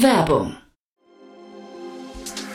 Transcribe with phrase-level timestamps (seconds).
[0.00, 0.56] Werbung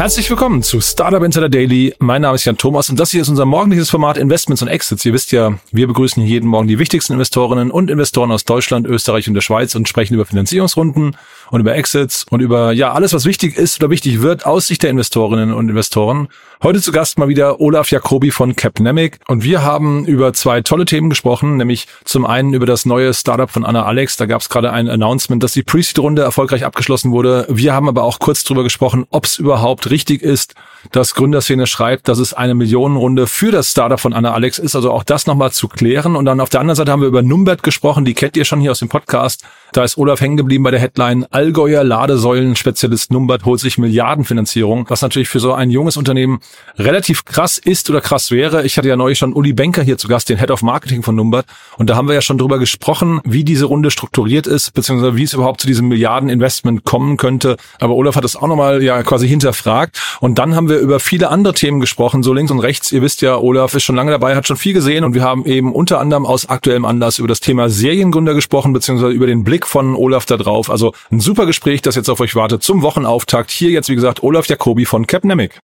[0.00, 1.94] Herzlich willkommen zu Startup Insider Daily.
[1.98, 5.04] Mein Name ist Jan Thomas und das hier ist unser morgendliches Format Investments und Exits.
[5.04, 9.28] Ihr wisst ja, wir begrüßen jeden Morgen die wichtigsten Investorinnen und Investoren aus Deutschland, Österreich
[9.28, 11.18] und der Schweiz und sprechen über Finanzierungsrunden
[11.50, 14.82] und über Exits und über ja alles, was wichtig ist oder wichtig wird aus Sicht
[14.82, 16.28] der Investorinnen und Investoren.
[16.62, 20.84] Heute zu Gast mal wieder Olaf Jacobi von Capnemic und wir haben über zwei tolle
[20.84, 24.16] Themen gesprochen, nämlich zum einen über das neue Startup von Anna Alex.
[24.16, 27.46] Da gab es gerade ein Announcement, dass die Pre-Seed-Runde erfolgreich abgeschlossen wurde.
[27.50, 30.54] Wir haben aber auch kurz drüber gesprochen, ob es überhaupt richtig ist,
[30.92, 34.74] dass Gründerszene schreibt, dass es eine Millionenrunde für das Startup von Anna Alex ist.
[34.74, 36.16] Also auch das nochmal zu klären.
[36.16, 38.04] Und dann auf der anderen Seite haben wir über Numbert gesprochen.
[38.04, 39.44] Die kennt ihr schon hier aus dem Podcast.
[39.72, 41.26] Da ist Olaf hängen geblieben bei der Headline.
[41.30, 44.86] Allgäuer Ladesäulen-Spezialist Numbert holt sich Milliardenfinanzierung.
[44.88, 46.40] Was natürlich für so ein junges Unternehmen
[46.76, 48.64] relativ krass ist oder krass wäre.
[48.64, 51.14] Ich hatte ja neulich schon Uli Benker hier zu Gast, den Head of Marketing von
[51.14, 51.46] Numbert.
[51.76, 55.22] Und da haben wir ja schon drüber gesprochen, wie diese Runde strukturiert ist, beziehungsweise wie
[55.22, 57.56] es überhaupt zu diesem Milliardeninvestment kommen könnte.
[57.78, 60.00] Aber Olaf hat es auch nochmal ja quasi hinterfragt.
[60.20, 62.90] Und dann haben wir über viele andere Themen gesprochen, so links und rechts.
[62.90, 65.44] Ihr wisst ja, Olaf ist schon lange dabei, hat schon viel gesehen und wir haben
[65.46, 69.59] eben unter anderem aus aktuellem Anlass über das Thema Seriengründer gesprochen, beziehungsweise über den Blick
[69.66, 70.70] von Olaf da drauf.
[70.70, 73.50] Also ein super Gespräch, das jetzt auf euch wartet zum Wochenauftakt.
[73.50, 75.58] Hier jetzt, wie gesagt, Olaf Jacobi von Capnemic.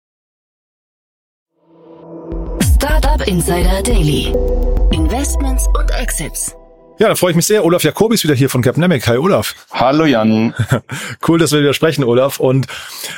[2.76, 4.34] Startup Insider Daily.
[4.92, 6.56] Investments und Exits.
[6.98, 7.66] Ja, da freue ich mich sehr.
[7.66, 9.06] Olaf Jakobis wieder hier von Capnemic.
[9.08, 9.54] Hi Olaf.
[9.72, 10.54] Hallo Jan.
[11.28, 12.40] cool, dass wir wieder sprechen, Olaf.
[12.40, 12.68] Und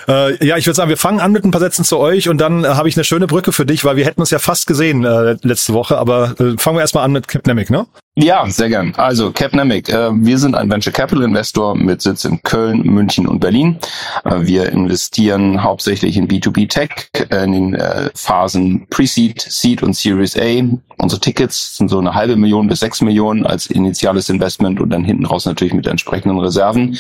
[0.08, 2.40] äh, ja, ich würde sagen, wir fangen an mit ein paar Sätzen zu euch und
[2.40, 4.66] dann äh, habe ich eine schöne Brücke für dich, weil wir hätten uns ja fast
[4.66, 7.86] gesehen äh, letzte Woche, aber äh, fangen wir erstmal an mit Capnemic, ne?
[8.20, 8.96] Ja, sehr gern.
[8.98, 13.40] Also Capnemic, äh, wir sind ein Venture Capital Investor mit Sitz in Köln, München und
[13.40, 13.78] Berlin.
[14.26, 19.96] Äh, wir investieren hauptsächlich in B2B Tech, äh, in den äh, Phasen Pre-Seed, Seed und
[19.96, 20.64] Series A.
[20.98, 25.04] Unsere Tickets sind so eine halbe Million bis sechs Millionen als initiales Investment und dann
[25.04, 26.98] hinten raus natürlich mit entsprechenden Reserven.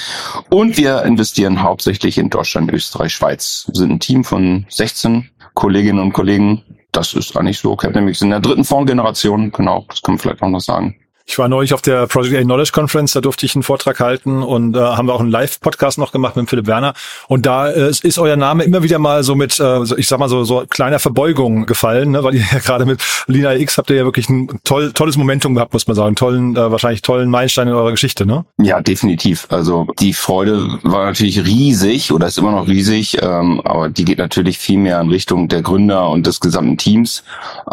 [0.50, 3.66] Und wir investieren hauptsächlich in Deutschland, Österreich, Schweiz.
[3.68, 6.64] Wir sind ein Team von 16 Kolleginnen und Kollegen.
[6.92, 7.76] Das ist eigentlich so.
[7.76, 9.52] Capnemic sind in der dritten Fondsgeneration.
[9.52, 10.96] Genau, das kann man vielleicht auch noch sagen.
[11.30, 14.42] Ich war neulich auf der Project A Knowledge Conference, da durfte ich einen Vortrag halten
[14.42, 16.94] und äh, haben wir auch einen Live-Podcast noch gemacht mit Philipp Werner.
[17.28, 20.30] Und da äh, ist euer Name immer wieder mal so mit, äh, ich sag mal
[20.30, 22.24] so, so kleiner Verbeugung gefallen, ne?
[22.24, 25.54] weil ihr ja gerade mit Lina X habt ihr ja wirklich ein toll, tolles Momentum
[25.54, 26.16] gehabt, muss man sagen.
[26.16, 28.46] Tollen, äh, wahrscheinlich tollen Meilenstein in eurer Geschichte, ne?
[28.58, 29.48] Ja, definitiv.
[29.50, 34.20] Also die Freude war natürlich riesig oder ist immer noch riesig, ähm, aber die geht
[34.20, 37.26] natürlich viel mehr in Richtung der Gründer und des gesamten Teams,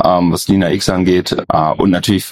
[0.03, 1.37] ähm, was Lina X angeht.
[1.49, 2.27] Äh, und natürlich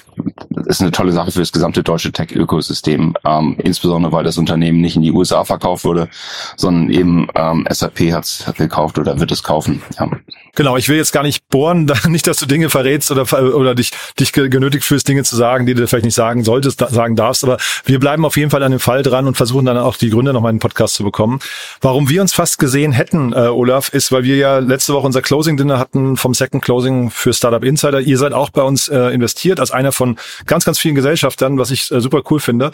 [0.66, 4.96] ist eine tolle Sache für das gesamte deutsche Tech-Ökosystem, ähm, insbesondere weil das Unternehmen nicht
[4.96, 6.08] in die USA verkauft wurde,
[6.56, 9.82] sondern eben ähm, SAP hat es gekauft oder wird es kaufen.
[9.98, 10.10] Ja.
[10.54, 13.90] Genau, ich will jetzt gar nicht bohren, nicht, dass du Dinge verrätst oder, oder dich,
[14.20, 17.56] dich genötigt fühlst, Dinge zu sagen, die du vielleicht nicht sagen solltest, sagen darfst, aber
[17.86, 20.32] wir bleiben auf jeden Fall an dem Fall dran und versuchen dann auch die Gründe
[20.32, 21.40] noch mal in den Podcast zu bekommen.
[21.80, 25.22] Warum wir uns fast gesehen hätten, äh, Olaf, ist, weil wir ja letzte Woche unser
[25.22, 28.00] Closing-Dinner hatten vom Second Closing für Startup Insider.
[28.00, 31.70] Ihr seid auch bei uns äh, investiert als einer von ganz, ganz vielen Gesellschaftern, was
[31.70, 32.70] ich äh, super cool finde.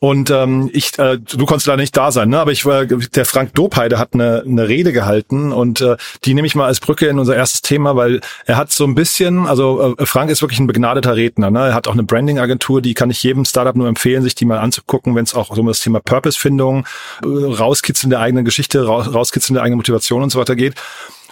[0.00, 2.40] Und ähm, ich, äh, du konntest leider nicht da sein, ne?
[2.40, 6.46] aber ich war, der Frank Dopeide hat eine, eine Rede gehalten und äh, die nehme
[6.46, 9.94] ich mal als Brücke in unser erstes Thema, weil er hat so ein bisschen, also
[9.98, 11.50] äh, Frank ist wirklich ein begnadeter Redner.
[11.50, 11.66] Ne?
[11.66, 14.58] Er hat auch eine Branding-Agentur, die kann ich jedem Startup nur empfehlen, sich die mal
[14.58, 16.86] anzugucken, wenn es auch so um das Thema Purpose-Findung,
[17.22, 20.74] äh, rauskitzeln der eigenen Geschichte, raus, rauskitzeln der eigenen Motivation und so weiter geht.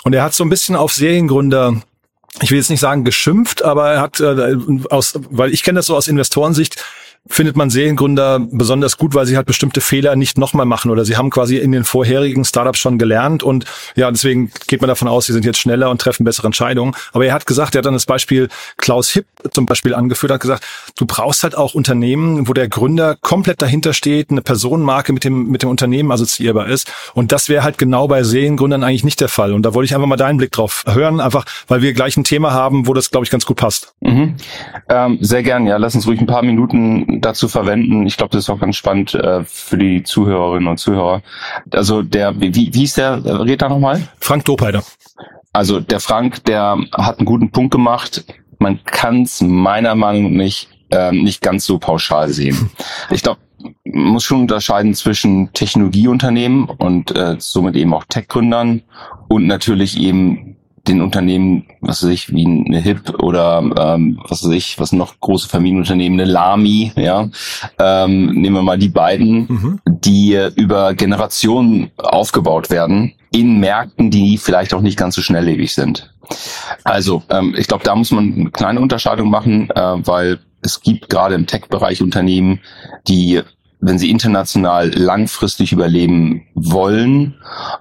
[0.02, 1.80] Und er hat so ein bisschen auf Seriengründer
[2.42, 4.56] ich will jetzt nicht sagen geschimpft, aber er hat äh,
[4.90, 6.84] aus, weil ich kenne das so aus Investorensicht,
[7.26, 11.16] findet man Seriengründer besonders gut, weil sie halt bestimmte Fehler nicht nochmal machen oder sie
[11.16, 13.64] haben quasi in den vorherigen Startups schon gelernt und
[13.96, 16.94] ja, deswegen geht man davon aus, sie sind jetzt schneller und treffen bessere Entscheidungen.
[17.12, 20.40] Aber er hat gesagt, er hat dann das Beispiel Klaus Hipp zum Beispiel angeführt, hat
[20.40, 20.64] gesagt,
[20.96, 25.48] du brauchst halt auch Unternehmen, wo der Gründer komplett dahinter steht, eine Personenmarke mit dem,
[25.48, 26.92] mit dem Unternehmen assoziierbar ist.
[27.14, 29.54] Und das wäre halt genau bei Seriengründern eigentlich nicht der Fall.
[29.54, 32.24] Und da wollte ich einfach mal deinen Blick drauf hören, einfach weil wir gleich ein
[32.24, 33.94] Thema haben, wo das, glaube ich, ganz gut passt.
[34.00, 34.34] Mhm.
[34.88, 35.78] Ähm, sehr gern, ja.
[35.78, 38.06] Lass uns ruhig ein paar Minuten dazu verwenden.
[38.06, 41.22] Ich glaube, das ist auch ganz spannend äh, für die Zuhörerinnen und Zuhörer.
[41.70, 44.08] Also der, wie, wie ist der Redner nochmal?
[44.20, 44.82] Frank Dopheider.
[45.52, 48.24] Also der Frank, der hat einen guten Punkt gemacht.
[48.58, 52.70] Man kann es meiner Meinung nach nicht, äh, nicht ganz so pauschal sehen.
[53.10, 53.40] Ich glaube,
[53.84, 58.82] man muss schon unterscheiden zwischen Technologieunternehmen und äh, somit eben auch Tech-Gründern
[59.28, 60.53] und natürlich eben
[60.86, 65.18] den Unternehmen, was weiß ich, wie eine HIP oder ähm, was weiß ich, was noch
[65.20, 67.28] große Familienunternehmen, eine Lami, ja,
[67.78, 69.80] ähm, nehmen wir mal die beiden, mhm.
[69.86, 76.14] die über Generationen aufgebaut werden in Märkten, die vielleicht auch nicht ganz so schnelllebig sind.
[76.84, 81.10] Also ähm, ich glaube, da muss man eine kleine Unterscheidung machen, äh, weil es gibt
[81.10, 82.60] gerade im Tech-Bereich Unternehmen,
[83.06, 83.42] die
[83.84, 87.34] wenn sie international langfristig überleben wollen,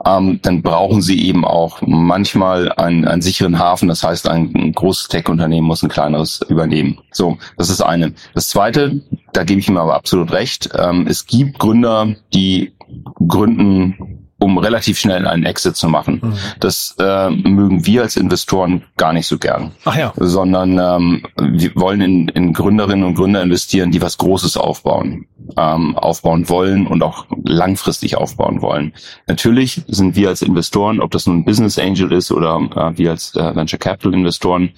[0.06, 3.88] ähm, dann brauchen sie eben auch manchmal einen, einen sicheren Hafen.
[3.88, 7.00] Das heißt, ein, ein großes Tech-Unternehmen muss ein kleineres übernehmen.
[7.12, 8.14] So, das ist eine.
[8.34, 9.02] Das zweite,
[9.32, 10.70] da gebe ich ihm aber absolut recht.
[10.78, 12.74] Ähm, es gibt Gründer, die
[13.28, 14.12] gründen
[14.44, 16.19] um relativ schnell einen Exit zu machen.
[16.22, 16.34] Mhm.
[16.60, 19.72] Das äh, mögen wir als Investoren gar nicht so gern.
[19.86, 20.13] Ach ja.
[20.18, 25.98] Sondern ähm, wir wollen in, in Gründerinnen und Gründer investieren, die was Großes aufbauen, ähm,
[25.98, 28.94] aufbauen wollen und auch langfristig aufbauen wollen.
[29.28, 33.12] Natürlich sind wir als Investoren, ob das nun ein Business Angel ist oder äh, wir
[33.12, 34.72] als äh, Venture Capital Investoren,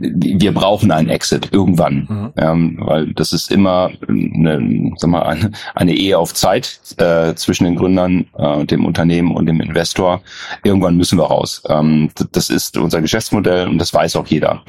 [0.00, 2.32] wir brauchen einen Exit irgendwann, mhm.
[2.36, 7.64] ähm, weil das ist immer eine, sag mal, eine, eine Ehe auf Zeit äh, zwischen
[7.64, 10.22] den Gründern äh, und dem Unternehmen Unternehmen und dem Investor.
[10.62, 11.62] Irgendwann müssen wir raus.
[11.68, 14.62] Ähm, das ist unser Geschäftsmodell und das weiß auch jeder.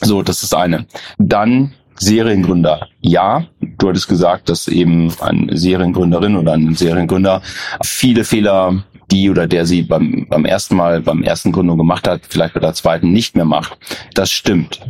[0.00, 0.86] So, das ist eine.
[1.18, 2.86] Dann Seriengründer.
[3.00, 7.42] Ja, du hattest gesagt, dass eben eine Seriengründerin oder ein Seriengründer
[7.82, 12.20] viele Fehler die oder der sie beim, beim ersten Mal, beim ersten Gründung gemacht hat,
[12.28, 13.78] vielleicht bei der zweiten nicht mehr macht.
[14.14, 14.80] Das stimmt.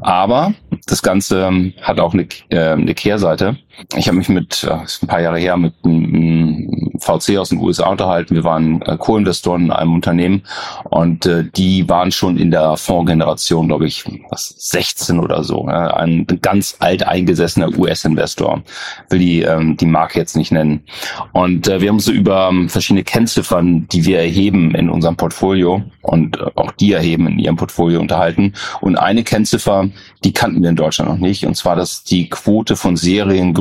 [0.00, 0.54] Aber
[0.86, 3.58] das Ganze ähm, hat auch eine, äh, eine Kehrseite.
[3.96, 7.88] Ich habe mich mit, äh, ein paar Jahre her, mit einem VC aus den USA
[7.88, 8.34] unterhalten.
[8.34, 10.42] Wir waren äh, Co-Investoren in einem Unternehmen
[10.84, 15.66] und äh, die waren schon in der Fondsgeneration, glaube ich, was 16 oder so.
[15.66, 18.62] Äh, ein ganz alt eingesessener US-Investor.
[19.08, 20.84] Will die, ähm, die Marke jetzt nicht nennen.
[21.32, 25.82] Und äh, wir haben so über ähm, verschiedene Kennziffern, die wir erheben in unserem Portfolio
[26.02, 28.54] und äh, auch die erheben in ihrem Portfolio unterhalten.
[28.80, 29.88] Und eine Kennziffer,
[30.24, 32.96] die kannten wir in Deutschland noch nicht, und zwar, dass die Quote von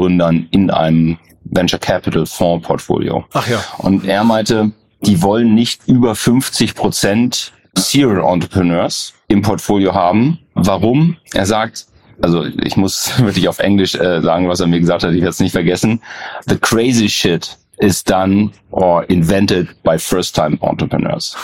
[0.10, 3.26] Seriengründern in einem Venture Capital Fonds Portfolio.
[3.34, 3.64] Ach ja.
[3.78, 4.72] Und er meinte,
[5.02, 10.40] die wollen nicht über 50 Prozent Serial Entrepreneurs im Portfolio haben.
[10.54, 11.18] Warum?
[11.34, 11.86] Er sagt,
[12.22, 15.30] also ich muss wirklich auf Englisch äh, sagen, was er mir gesagt hat, ich werde
[15.30, 16.02] es nicht vergessen.
[16.48, 21.36] The crazy shit is done or invented by first-time entrepreneurs.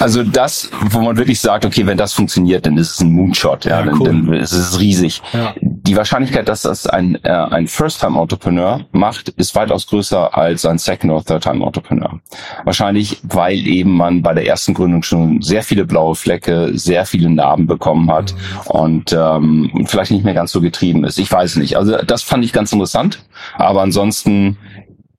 [0.00, 3.66] Also das, wo man wirklich sagt, okay, wenn das funktioniert, dann ist es ein Moonshot,
[3.66, 4.06] ja, ja cool.
[4.06, 5.20] dann, dann ist es riesig.
[5.34, 5.54] Ja.
[5.84, 11.10] Die Wahrscheinlichkeit, dass das ein, äh, ein First-Time-Entrepreneur macht, ist weitaus größer als ein Second-
[11.10, 12.20] or Third-Time-Entrepreneur.
[12.64, 17.28] Wahrscheinlich, weil eben man bei der ersten Gründung schon sehr viele blaue Flecke, sehr viele
[17.30, 18.70] Narben bekommen hat mhm.
[18.70, 21.18] und ähm, vielleicht nicht mehr ganz so getrieben ist.
[21.18, 21.76] Ich weiß nicht.
[21.76, 23.24] Also das fand ich ganz interessant.
[23.56, 24.58] Aber ansonsten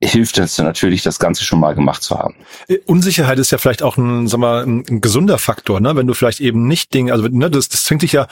[0.06, 2.34] hilft es natürlich, das Ganze schon mal gemacht zu haben.
[2.68, 5.96] Äh, Unsicherheit ist ja vielleicht auch ein, sag mal, ein, gesunder Faktor, ne?
[5.96, 8.26] Wenn du vielleicht eben nicht Dinge, also ne, das, das zwingt dich ja,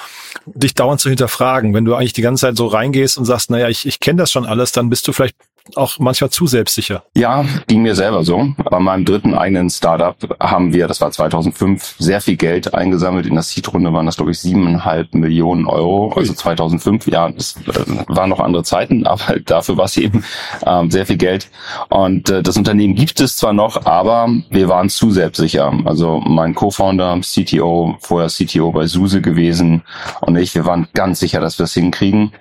[0.46, 1.74] dich dauernd zu hinterfragen.
[1.74, 4.30] Wenn du eigentlich die ganze Zeit so reingehst und sagst, naja, ich, ich kenne das
[4.30, 5.36] schon alles, dann bist du vielleicht
[5.76, 7.04] auch manchmal zu selbstsicher.
[7.14, 8.54] Ja, ging mir selber so.
[8.70, 13.26] Bei meinem dritten eigenen Startup haben wir, das war 2005, sehr viel Geld eingesammelt.
[13.26, 16.12] In der Seed-Runde waren das, glaube ich, siebeneinhalb Millionen Euro.
[16.16, 20.24] Also 2005, ja, das äh, waren noch andere Zeiten, aber dafür war es eben
[20.66, 21.50] ähm, sehr viel Geld.
[21.88, 25.72] Und äh, das Unternehmen gibt es zwar noch, aber wir waren zu selbstsicher.
[25.84, 29.82] Also mein Co-Founder, CTO, vorher CTO bei SUSE gewesen
[30.20, 32.32] und ich, wir waren ganz sicher, dass wir es hinkriegen.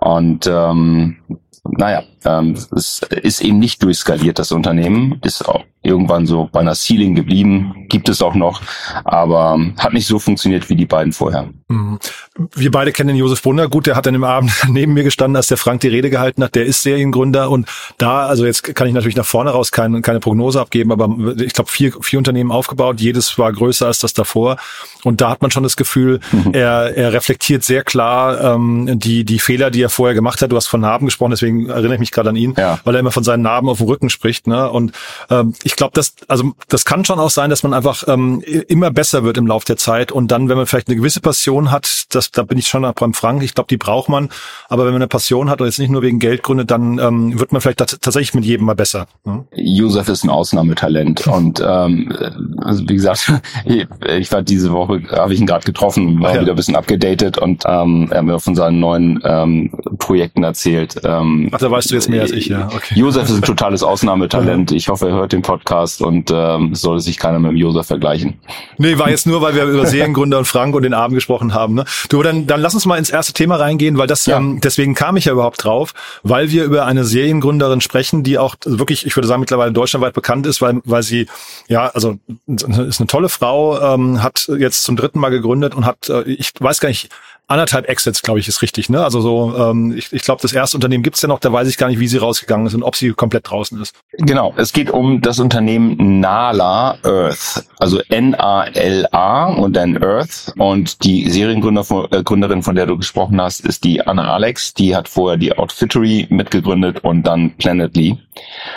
[0.00, 1.16] Und ähm,
[1.64, 6.74] naja, ähm, es ist eben nicht durchskaliert, das Unternehmen, ist auch irgendwann so bei einer
[6.74, 8.60] Ceiling geblieben, gibt es auch noch,
[9.04, 11.48] aber hat nicht so funktioniert wie die beiden vorher.
[11.68, 11.98] Mhm.
[12.54, 15.36] Wir beide kennen den Josef Brunner gut, der hat dann im Abend neben mir gestanden,
[15.36, 17.66] als der Frank die Rede gehalten hat, der ist Seriengründer und
[17.98, 21.08] da, also jetzt kann ich natürlich nach vorne raus keine, keine Prognose abgeben, aber
[21.40, 24.56] ich glaube vier, vier Unternehmen aufgebaut, jedes war größer als das davor
[25.02, 26.52] und da hat man schon das Gefühl, mhm.
[26.52, 30.52] er, er reflektiert sehr klar ähm, die, die Fehler, die er vorher gemacht hat.
[30.52, 32.80] Du hast von Narben gesprochen, deswegen erinnere ich mich gerade an ihn, ja.
[32.84, 34.46] weil er immer von seinen Narben auf dem Rücken spricht.
[34.46, 34.70] Ne?
[34.70, 34.92] Und
[35.30, 38.90] ähm, ich glaube, das, also das kann schon auch sein, dass man einfach ähm, immer
[38.90, 42.06] besser wird im Laufe der Zeit und dann, wenn man vielleicht eine gewisse Passion hat,
[42.10, 44.30] das, da bin ich schon beim Frank, ich glaube, die braucht man,
[44.68, 47.38] aber wenn man eine Passion hat und jetzt nicht nur wegen Geld gründet, dann ähm,
[47.38, 49.06] wird man vielleicht tatsächlich mit jedem mal besser.
[49.24, 49.44] Ne?
[49.54, 52.12] Josef ist ein Ausnahmetalent und ähm,
[52.58, 53.32] also wie gesagt,
[53.64, 56.40] ich, ich war diese Woche, habe ich ihn gerade getroffen, war ja.
[56.40, 60.96] wieder ein bisschen abgedatet und ähm, er hat mir von seinen neuen ähm, Projekten erzählt.
[61.04, 62.68] Ähm, Ach, da weißt du jetzt mehr als ich, ja.
[62.74, 62.98] Okay.
[62.98, 64.72] Josef ist ein totales Ausnahmetalent.
[64.80, 65.59] Ich hoffe, er hört den Podcast
[66.00, 68.34] und ähm, soll sich keiner mit dem Josef vergleichen.
[68.78, 71.74] Nee, war jetzt nur, weil wir über Seriengründer und Frank und den Abend gesprochen haben.
[71.74, 71.84] Ne?
[72.08, 74.38] Du, dann, dann lass uns mal ins erste Thema reingehen, weil das, ja.
[74.38, 78.54] ähm, deswegen kam ich ja überhaupt drauf, weil wir über eine Seriengründerin sprechen, die auch
[78.64, 81.26] wirklich, ich würde sagen, mittlerweile deutschlandweit bekannt ist, weil, weil sie,
[81.68, 86.08] ja, also ist eine tolle Frau, ähm, hat jetzt zum dritten Mal gegründet und hat,
[86.08, 87.10] äh, ich weiß gar nicht,
[87.50, 88.88] anderthalb Exits, glaube ich, ist richtig.
[88.88, 89.02] Ne?
[89.02, 91.76] Also so, ähm, ich, ich glaube, das erste Unternehmen gibt's ja noch, da weiß ich
[91.76, 93.94] gar nicht, wie sie rausgegangen ist und ob sie komplett draußen ist.
[94.12, 100.52] Genau, es geht um das Unternehmen Nala Earth, also N-A-L-A und dann Earth.
[100.58, 104.72] Und die Seriengründerin, äh, von der du gesprochen hast, ist die Anna Alex.
[104.74, 108.16] Die hat vorher die Outfittery mitgegründet und dann Planetly.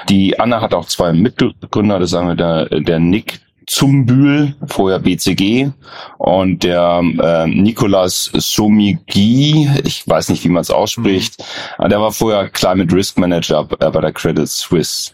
[0.10, 5.70] Die Anna hat auch zwei Mitgründer, das sagen wir der, der Nick Zumbühl, vorher BCG
[6.18, 11.44] und der äh, Nicolas Somigi, ich weiß nicht, wie man es ausspricht,
[11.80, 11.90] mhm.
[11.90, 15.14] der war vorher Climate Risk Manager äh, bei der Credit Suisse.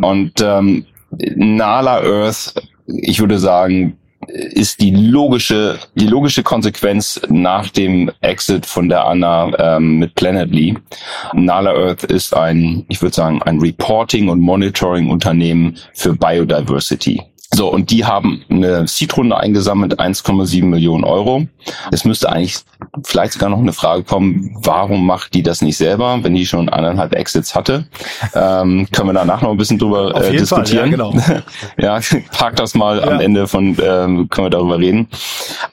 [0.00, 2.54] Und ähm, Nala Earth,
[2.86, 3.96] ich würde sagen,
[4.28, 10.76] ist die logische, die logische Konsequenz nach dem Exit von der Anna ähm, mit Planetly.
[11.32, 17.22] Nala Earth ist ein, ich würde sagen, ein Reporting- und Monitoring-Unternehmen für Biodiversity.
[17.52, 21.48] So, und die haben eine Seed-Runde eingesammelt, 1,7 Millionen Euro.
[21.90, 22.58] Es müsste eigentlich
[23.04, 26.68] vielleicht sogar noch eine Frage kommen, warum macht die das nicht selber, wenn die schon
[26.68, 27.86] eineinhalb Exits hatte?
[28.34, 30.96] Ähm, können wir danach noch ein bisschen drüber äh, diskutieren.
[30.96, 31.14] Fall, ja, genau.
[31.76, 33.08] ja, park das mal ja.
[33.08, 35.08] am Ende von, ähm, können wir darüber reden.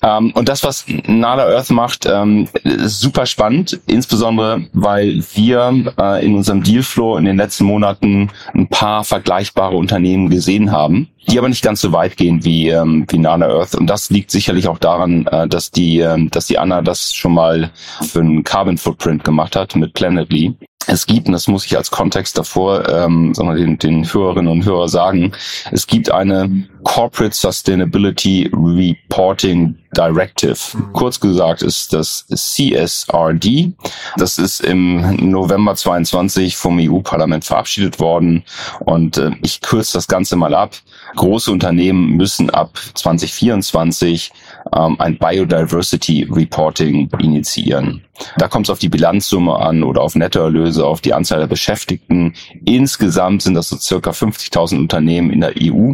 [0.02, 6.26] Ähm, und das, was Nala Earth macht, ähm, ist super spannend, insbesondere, weil wir äh,
[6.26, 11.50] in unserem Dealflow in den letzten Monaten ein paar vergleichbare Unternehmen gesehen haben die aber
[11.50, 13.76] nicht ganz so weit gehen wie, ähm, wie Nana Earth.
[13.76, 17.34] Und das liegt sicherlich auch daran, äh, dass die, äh, dass die Anna das schon
[17.34, 17.72] mal
[18.10, 20.56] für einen Carbon Footprint gemacht hat mit Planetly
[20.88, 24.50] es gibt, und das muss ich als Kontext davor ähm, sagen wir, den, den Hörerinnen
[24.50, 25.34] und Hörer sagen,
[25.72, 30.58] es gibt eine Corporate Sustainability Reporting Directive.
[30.74, 30.94] Mhm.
[30.94, 33.74] Kurz gesagt ist das CSRD.
[34.16, 38.44] Das ist im November 22 vom EU-Parlament verabschiedet worden.
[38.80, 40.76] Und äh, ich kürze das Ganze mal ab.
[41.16, 44.32] Große Unternehmen müssen ab 2024
[44.76, 48.04] ähm, ein Biodiversity Reporting initiieren.
[48.38, 52.34] Da kommt es auf die Bilanzsumme an oder auf Nettoerlöse, auf die Anzahl der Beschäftigten.
[52.66, 55.94] Insgesamt sind das so circa 50.000 Unternehmen in der EU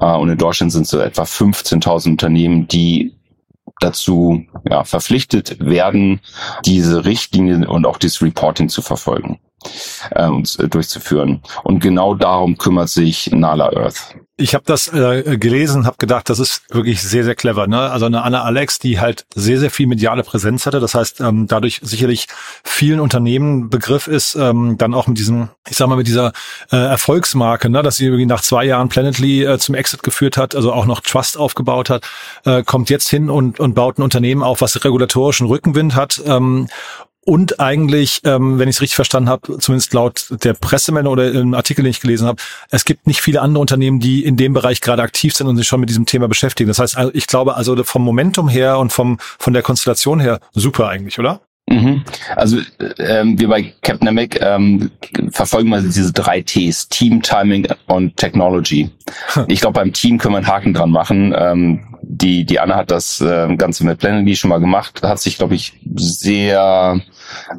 [0.00, 3.14] äh, und in Deutschland sind es so etwa 15.000 Unternehmen, die
[3.80, 6.20] dazu ja, verpflichtet werden,
[6.64, 9.38] diese Richtlinien und auch dieses Reporting zu verfolgen
[10.10, 11.42] äh, und äh, durchzuführen.
[11.64, 14.16] Und genau darum kümmert sich Nala Earth.
[14.40, 17.66] Ich habe das äh, gelesen, habe gedacht, das ist wirklich sehr, sehr clever.
[17.66, 17.80] Ne?
[17.80, 20.78] Also eine Anna Alex, die halt sehr, sehr viel mediale Präsenz hatte.
[20.78, 22.28] Das heißt, ähm, dadurch sicherlich
[22.62, 26.32] vielen Unternehmen Begriff ist, ähm, dann auch mit diesem, ich sag mal, mit dieser
[26.70, 27.82] äh, Erfolgsmarke, ne?
[27.82, 31.00] dass sie irgendwie nach zwei Jahren Planetly äh, zum Exit geführt hat, also auch noch
[31.00, 32.08] Trust aufgebaut hat,
[32.44, 36.68] äh, kommt jetzt hin und, und baut ein Unternehmen auf, was regulatorischen Rückenwind hat ähm,
[37.28, 41.52] und eigentlich, ähm, wenn ich es richtig verstanden habe, zumindest laut der Pressemeldung oder im
[41.52, 44.80] Artikel, den ich gelesen habe, es gibt nicht viele andere Unternehmen, die in dem Bereich
[44.80, 46.68] gerade aktiv sind und sich schon mit diesem Thema beschäftigen.
[46.68, 50.40] Das heißt, also ich glaube, also vom Momentum her und vom von der Konstellation her
[50.54, 51.42] super eigentlich, oder?
[51.68, 52.02] Mhm.
[52.34, 52.60] Also
[52.98, 54.90] ähm, wir bei Capnamic ähm,
[55.30, 58.88] verfolgen mal diese drei Ts, Team, Timing und Technology.
[59.48, 61.34] Ich glaube, beim Team können wir einen Haken dran machen.
[61.36, 65.36] Ähm, die, die Anna hat das äh, Ganze mit Planetly schon mal gemacht, hat sich,
[65.36, 67.00] glaube ich, sehr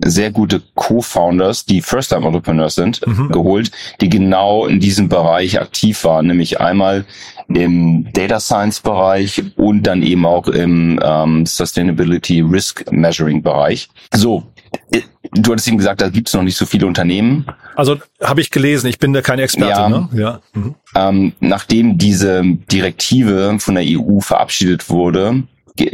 [0.03, 3.29] sehr gute Co-Founders, die First-Time-Entrepreneurs sind, mhm.
[3.29, 7.05] geholt, die genau in diesem Bereich aktiv waren, nämlich einmal
[7.47, 13.89] im Data Science Bereich und dann eben auch im ähm, Sustainability Risk Measuring Bereich.
[14.13, 14.43] So,
[14.91, 17.45] du hattest eben gesagt, da gibt es noch nicht so viele Unternehmen.
[17.75, 19.71] Also habe ich gelesen, ich bin da kein Experte.
[19.71, 20.09] Ja, ne?
[20.13, 20.39] ja.
[20.53, 20.75] Mhm.
[20.95, 22.41] Ähm, nachdem diese
[22.71, 25.43] Direktive von der EU verabschiedet wurde,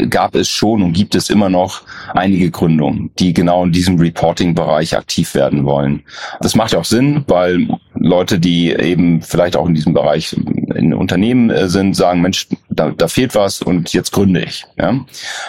[0.10, 1.84] gab es schon und gibt es immer noch
[2.14, 6.04] einige Gründungen, die genau in diesem Reporting-Bereich aktiv werden wollen.
[6.42, 10.36] Das macht ja auch Sinn, weil Leute, die eben vielleicht auch in diesem Bereich
[10.75, 14.65] in Unternehmen äh, sind, sagen, Mensch, da, da fehlt was und jetzt gründe ich.
[14.77, 15.00] Ja?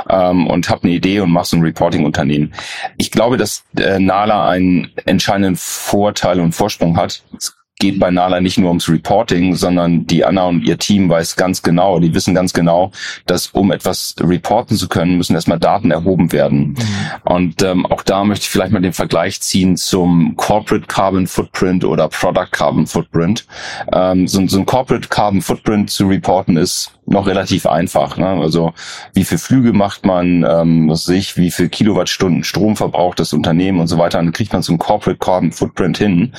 [0.09, 2.53] Ähm, und habe eine Idee und mache so ein Reporting-Unternehmen.
[2.97, 7.23] Ich glaube, dass äh, Nala einen entscheidenden Vorteil und Vorsprung hat.
[7.37, 11.37] Es geht bei Nala nicht nur ums Reporting, sondern die Anna und ihr Team weiß
[11.37, 12.91] ganz genau, die wissen ganz genau,
[13.27, 16.69] dass um etwas reporten zu können, müssen erstmal Daten erhoben werden.
[16.69, 16.77] Mhm.
[17.25, 21.85] Und ähm, auch da möchte ich vielleicht mal den Vergleich ziehen zum Corporate Carbon Footprint
[21.85, 23.47] oder Product Carbon Footprint.
[23.93, 28.17] Ähm, so, so ein Corporate Carbon Footprint zu reporten ist noch relativ einfach.
[28.17, 28.27] Ne?
[28.27, 28.73] Also
[29.15, 33.33] wie viel Flüge macht man, ähm, was weiß ich, wie viel Kilowattstunden Strom verbraucht das
[33.33, 34.19] Unternehmen und so weiter.
[34.19, 36.33] Dann kriegt man so einen Corporate Carbon Footprint hin.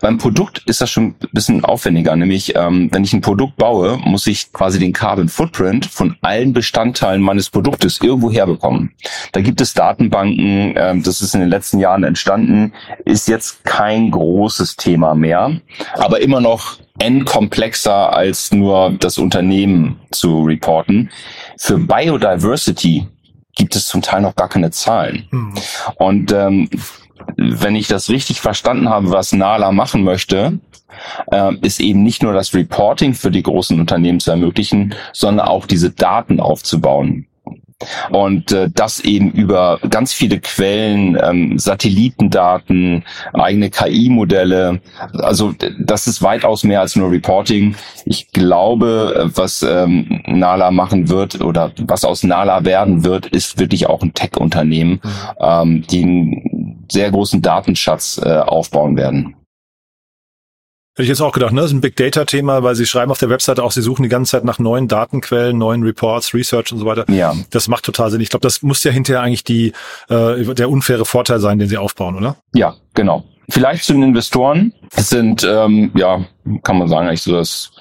[0.00, 2.16] Beim Produkt ist das schon ein bisschen aufwendiger.
[2.16, 6.54] Nämlich, ähm, wenn ich ein Produkt baue, muss ich quasi den Carbon Footprint von allen
[6.54, 8.94] Bestandteilen meines Produktes irgendwo herbekommen.
[9.32, 12.72] Da gibt es Datenbanken, ähm, das ist in den letzten Jahren entstanden,
[13.04, 15.60] ist jetzt kein großes Thema mehr,
[15.94, 21.10] aber immer noch n komplexer als nur das Unternehmen zu reporten.
[21.58, 23.06] Für Biodiversity
[23.54, 25.26] gibt es zum Teil noch gar keine Zahlen.
[25.30, 25.54] Mhm.
[25.96, 26.70] Und ähm,
[27.36, 30.58] wenn ich das richtig verstanden habe, was Nala machen möchte,
[31.30, 35.66] äh, ist eben nicht nur das Reporting für die großen Unternehmen zu ermöglichen, sondern auch
[35.66, 37.26] diese Daten aufzubauen.
[38.10, 44.80] Und äh, das eben über ganz viele Quellen, ähm, Satellitendaten, eigene KI-Modelle.
[45.14, 47.74] Also das ist weitaus mehr als nur Reporting.
[48.04, 53.86] Ich glaube, was ähm, Nala machen wird oder was aus Nala werden wird, ist wirklich
[53.88, 55.10] auch ein Tech-Unternehmen, mhm.
[55.40, 56.42] ähm, die
[56.90, 59.36] sehr großen Datenschatz äh, aufbauen werden.
[60.94, 61.62] Hätte ich jetzt auch gedacht, ne?
[61.62, 64.02] Das ist ein Big Data Thema, weil sie schreiben auf der Webseite auch, sie suchen
[64.02, 67.10] die ganze Zeit nach neuen Datenquellen, neuen Reports, Research und so weiter.
[67.10, 67.34] Ja.
[67.48, 68.20] Das macht total Sinn.
[68.20, 69.72] Ich glaube, das muss ja hinterher eigentlich die,
[70.10, 72.36] äh, der unfaire Vorteil sein, den sie aufbauen, oder?
[72.52, 73.24] Ja, genau.
[73.52, 74.72] Vielleicht zu den Investoren.
[74.96, 76.24] Es sind, ähm, ja,
[76.62, 77.72] kann man sagen, eigentlich so das,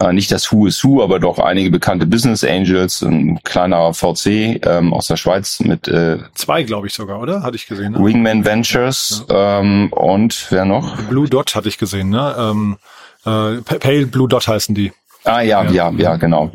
[0.00, 4.60] äh, nicht das Who is Who, aber doch einige bekannte Business Angels, ein kleiner VC
[4.66, 7.44] ähm, aus der Schweiz mit äh, zwei, glaube ich sogar, oder?
[7.44, 7.92] Hatte ich gesehen.
[7.92, 8.04] Ne?
[8.04, 9.60] Wingman Ventures ja.
[9.60, 11.00] ähm, und wer noch?
[11.02, 12.34] Blue Dot hatte ich gesehen, ne?
[12.36, 12.78] Ähm,
[13.24, 14.90] äh, Pale Blue Dot heißen die.
[15.24, 16.50] Ah ja, ja, ja, ja genau.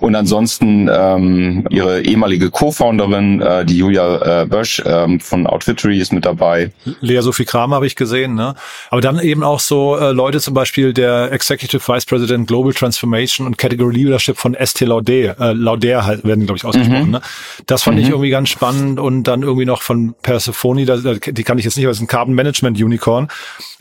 [0.00, 6.12] Und ansonsten ähm, ihre ehemalige Co-Founderin, äh, die Julia äh, Bösch ähm, von Outfittery ist
[6.12, 6.70] mit dabei.
[7.00, 8.54] Lea Sophie Kramer habe ich gesehen, ne?
[8.90, 13.46] Aber dann eben auch so äh, Leute zum Beispiel der Executive Vice President Global Transformation
[13.46, 17.10] und Category Leadership von Estée Lauder, äh, Lauder halt, werden glaube ich ausgesprochen, mhm.
[17.12, 17.20] ne?
[17.66, 18.02] Das fand mhm.
[18.02, 21.76] ich irgendwie ganz spannend und dann irgendwie noch von Persephone, da, die kann ich jetzt
[21.76, 23.28] nicht, aber es ist ein Carbon Management Unicorn.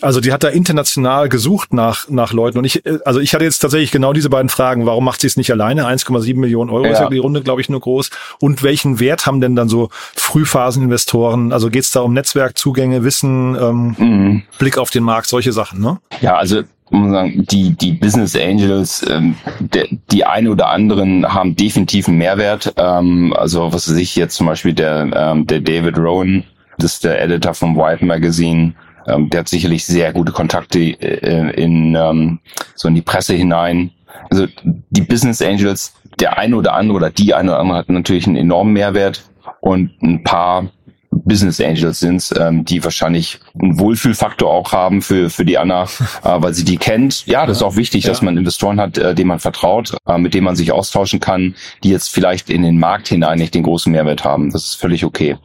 [0.01, 3.43] Also die hat da international gesucht nach nach Leuten und ich, äh, also ich hatte
[3.43, 4.85] jetzt tatsächlich genau genau diese beiden Fragen.
[4.85, 5.85] Warum macht sie es nicht alleine?
[5.85, 6.91] 1,7 Millionen Euro ja.
[6.91, 8.09] ist ja die Runde, glaube ich, nur groß.
[8.39, 11.51] Und welchen Wert haben denn dann so Frühphaseninvestoren?
[11.51, 14.43] Also geht es da um Netzwerkzugänge, Wissen, ähm, mhm.
[14.59, 15.97] Blick auf den Markt, solche Sachen, ne?
[16.21, 21.53] Ja, also muss sagen, die, die Business Angels, ähm, der, die eine oder anderen haben
[21.53, 22.73] definitiv einen Mehrwert.
[22.77, 26.45] Ähm, also was weiß ich jetzt zum Beispiel der, ähm, der David Rowan,
[26.77, 28.73] das ist der Editor vom White Magazine,
[29.05, 32.39] ähm, der hat sicherlich sehr gute Kontakte äh, in ähm,
[32.75, 33.91] so in die Presse hinein
[34.29, 34.47] also
[34.89, 38.37] die Business Angels, der eine oder andere oder die eine oder andere hat natürlich einen
[38.37, 39.23] enormen Mehrwert
[39.61, 40.69] und ein paar
[41.11, 45.87] Business Angels sind ähm, die wahrscheinlich einen Wohlfühlfaktor auch haben für, für die Anna, äh,
[46.23, 47.25] weil sie die kennt.
[47.25, 48.09] Ja, das ist auch wichtig, ja.
[48.09, 51.55] dass man Investoren hat, äh, denen man vertraut, äh, mit denen man sich austauschen kann,
[51.83, 54.51] die jetzt vielleicht in den Markt hinein nicht den großen Mehrwert haben.
[54.51, 55.37] Das ist völlig okay.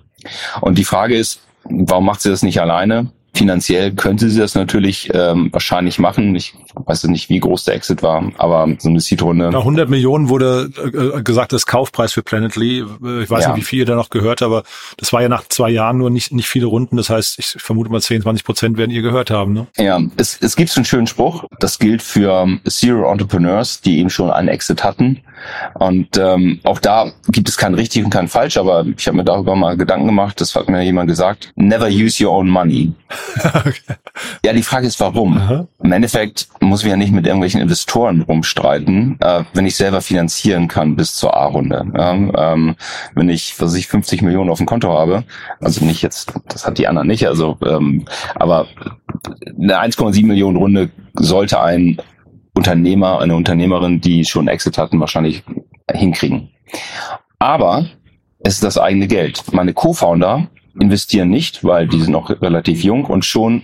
[0.60, 3.10] Und die Frage ist, warum macht sie das nicht alleine?
[3.34, 6.34] Finanziell könnte sie das natürlich ähm, wahrscheinlich machen.
[6.36, 9.48] Ich weiß nicht, wie groß der Exit war, aber so eine Seed-Runde.
[9.48, 12.80] 100 Millionen wurde äh, gesagt, das Kaufpreis für Planetly.
[12.80, 13.48] Äh, ich weiß ja.
[13.50, 14.64] nicht, wie viel ihr da noch gehört, aber
[14.98, 16.96] das war ja nach zwei Jahren nur nicht, nicht viele Runden.
[16.96, 19.52] Das heißt, ich vermute mal 10, 20 Prozent werden ihr gehört haben.
[19.54, 19.66] Ne?
[19.78, 21.44] Ja, es, es gibt so einen schönen Spruch.
[21.58, 25.22] Das gilt für Zero Entrepreneurs, die eben schon einen Exit hatten.
[25.74, 29.24] Und ähm, auch da gibt es kein richtig und kein falsch, aber ich habe mir
[29.24, 32.92] darüber mal Gedanken gemacht, das hat mir jemand gesagt, never use your own money.
[33.54, 33.74] Okay.
[34.44, 35.36] Ja, die Frage ist, warum?
[35.36, 35.66] Aha.
[35.82, 40.68] Im Endeffekt muss ich ja nicht mit irgendwelchen Investoren rumstreiten, äh, wenn ich selber finanzieren
[40.68, 41.86] kann bis zur A-Runde.
[41.96, 42.76] Ja, ähm,
[43.14, 45.24] wenn ich, was ich 50 Millionen auf dem Konto habe,
[45.60, 48.04] also nicht jetzt, das hat die anderen nicht, also ähm,
[48.34, 48.66] aber
[49.58, 51.98] eine 1,7 Millionen Runde sollte ein
[52.54, 55.42] Unternehmer, eine Unternehmerin, die schon Exit hatten, wahrscheinlich
[55.90, 56.50] hinkriegen.
[57.38, 57.86] Aber
[58.40, 59.52] es ist das eigene Geld.
[59.52, 63.62] Meine Co-Founder investieren nicht, weil die sind noch relativ jung und schon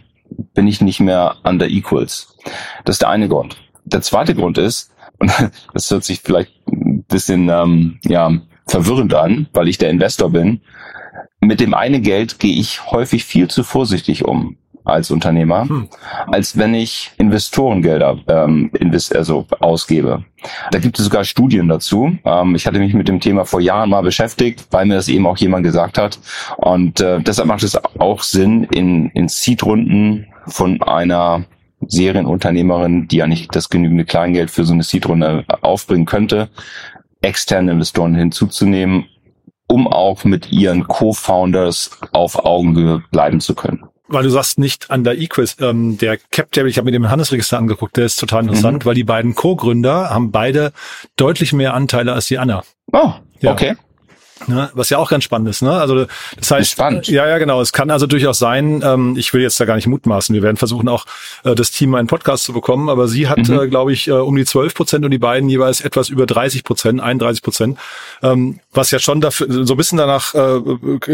[0.55, 2.37] bin ich nicht mehr under equals.
[2.85, 3.57] Das ist der eine Grund.
[3.85, 5.33] Der zweite Grund ist, und
[5.75, 8.31] das hört sich vielleicht ein bisschen ähm, ja,
[8.67, 10.61] verwirrend an, weil ich der Investor bin,
[11.41, 14.57] mit dem einen Geld gehe ich häufig viel zu vorsichtig um
[14.89, 15.89] als Unternehmer, hm.
[16.29, 20.25] als wenn ich Investorengelder ähm, invest also ausgebe.
[20.71, 22.17] Da gibt es sogar Studien dazu.
[22.25, 25.27] Ähm, ich hatte mich mit dem Thema vor Jahren mal beschäftigt, weil mir das eben
[25.27, 26.19] auch jemand gesagt hat.
[26.57, 31.45] Und äh, deshalb macht es auch Sinn, in, in Seed-Runden von einer
[31.87, 36.49] Serienunternehmerin, die ja nicht das genügende Kleingeld für so eine Seed-Runde aufbringen könnte,
[37.21, 39.07] externe Investoren hinzuzunehmen,
[39.69, 45.05] um auch mit ihren Co-Founders auf Augenhöhe bleiben zu können weil du sagst nicht an
[45.05, 48.43] der Equis, ähm, der Cap Table, ich habe mir den Handelsregister angeguckt, der ist total
[48.43, 48.89] interessant, mhm.
[48.89, 50.73] weil die beiden Co-Gründer haben beide
[51.17, 52.63] deutlich mehr Anteile als die Anna.
[52.93, 53.53] Oh, ja.
[53.53, 53.77] okay.
[54.47, 55.63] Ne, was ja auch ganz spannend ist.
[55.63, 55.73] Ne?
[55.73, 57.09] Also das heißt, spannend.
[57.09, 57.61] ja, ja, genau.
[57.61, 58.83] Es kann also durchaus sein.
[58.85, 60.35] Ähm, ich will jetzt da gar nicht mutmaßen.
[60.35, 61.07] Wir werden versuchen auch
[61.45, 62.89] äh, das Team einen Podcast zu bekommen.
[62.89, 63.61] Aber sie hat, mhm.
[63.61, 66.65] äh, glaube ich, äh, um die 12 Prozent und die beiden jeweils etwas über 30
[66.65, 67.79] Prozent, 31 Prozent.
[68.23, 70.61] Ähm, was ja schon dafür so ein bisschen danach äh,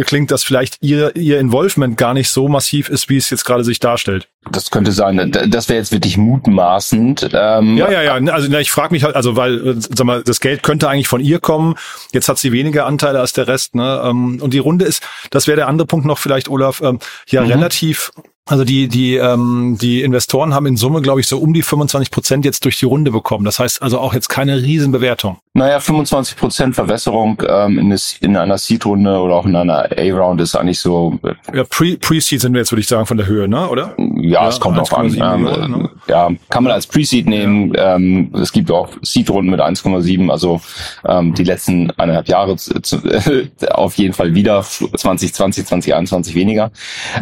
[0.05, 3.65] klingt, dass vielleicht ihr ihr Involvement gar nicht so massiv ist, wie es jetzt gerade
[3.65, 4.29] sich darstellt.
[4.51, 5.33] Das könnte sein.
[5.49, 7.31] Das wäre jetzt wirklich mutmaßend.
[7.33, 8.33] Ähm, ja, ja, ja.
[8.33, 11.09] Also na, ich frage mich halt, also weil, äh, sag mal, das Geld könnte eigentlich
[11.09, 11.77] von ihr kommen.
[12.13, 13.75] Jetzt hat sie weniger Anteile als der Rest.
[13.75, 14.03] Ne?
[14.05, 17.43] Ähm, und die Runde ist, das wäre der andere Punkt noch vielleicht, Olaf, ähm, ja
[17.43, 17.51] mhm.
[17.51, 18.13] relativ
[18.47, 22.11] also die, die, ähm, die Investoren haben in Summe, glaube ich, so um die 25
[22.11, 23.45] Prozent jetzt durch die Runde bekommen.
[23.45, 25.39] Das heißt also auch jetzt keine Riesenbewertung.
[25.57, 30.40] Naja, 25 Prozent Verwässerung ähm, in, des, in einer Seed-Runde oder auch in einer A-Round
[30.40, 31.21] ist eigentlich so.
[31.23, 33.69] Äh, ja, Pre-Seed sind wir jetzt, würde ich sagen, von der Höhe, ne?
[33.69, 33.95] oder?
[33.97, 35.14] Ja, ja es kommt auch an.
[35.14, 35.90] Ähm, ne?
[36.09, 37.73] Ja, kann man als Pre-Seed nehmen.
[37.73, 37.95] Ja.
[37.95, 40.29] Ähm, es gibt auch Seed-Runden mit 1,7.
[40.29, 40.61] Also
[41.07, 46.73] ähm, die letzten eineinhalb Jahre zu, äh, auf jeden Fall wieder 2020, 2021 weniger.